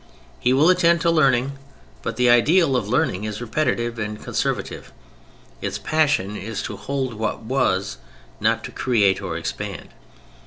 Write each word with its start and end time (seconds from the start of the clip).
He 0.39 0.51
will 0.51 0.71
attend 0.71 0.99
to 1.01 1.11
learning, 1.11 1.59
but 2.01 2.15
the 2.15 2.27
ideal 2.27 2.75
of 2.75 2.87
learning 2.87 3.23
is 3.25 3.39
repetitive 3.39 3.99
and 3.99 4.19
conservative: 4.19 4.91
its 5.61 5.77
passion 5.77 6.35
is 6.35 6.63
to 6.63 6.75
hold 6.75 7.13
what 7.13 7.43
was, 7.43 7.99
not 8.39 8.63
to 8.63 8.71
create 8.71 9.21
or 9.21 9.37
expand. 9.37 9.89